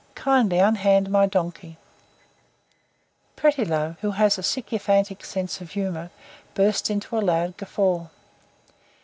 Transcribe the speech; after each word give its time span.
Kindly 0.15 0.57
unhand 0.57 1.11
my 1.11 1.27
donkey." 1.27 1.77
Prettilove, 3.35 3.99
who 3.99 4.09
has 4.09 4.39
a 4.39 4.41
sycophantic 4.41 5.23
sense 5.23 5.61
of 5.61 5.73
humour, 5.73 6.09
burst 6.55 6.89
into 6.89 7.19
a 7.19 7.21
loud 7.21 7.55
guffaw. 7.57 8.07